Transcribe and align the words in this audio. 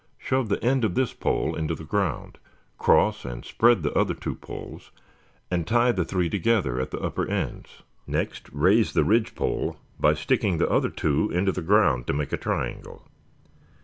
Shove 0.17 0.49
the 0.49 0.63
end 0.63 0.83
of 0.83 0.95
this 0.95 1.13
pole 1.13 1.53
into 1.53 1.75
the 1.75 1.83
ground, 1.83 2.39
cross 2.79 3.23
and 3.23 3.45
spread 3.45 3.83
the 3.83 3.93
other 3.93 4.15
two 4.15 4.33
poles, 4.33 4.89
and 5.51 5.67
tie 5.67 5.91
the 5.91 6.03
three 6.03 6.27
together 6.27 6.81
at 6.81 6.89
the 6.89 6.99
upper 6.99 7.27
ends. 7.27 7.83
Next 8.07 8.49
raise 8.51 8.93
the 8.93 9.03
ridge 9.03 9.35
pole 9.35 9.77
by 9.99 10.15
sticking 10.15 10.57
the 10.57 10.67
other 10.67 10.89
two 10.89 11.29
into 11.29 11.51
the 11.51 11.61
ground 11.61 12.07
to 12.07 12.13
make 12.13 12.33
a 12.33 12.37
triangle. 12.37 13.07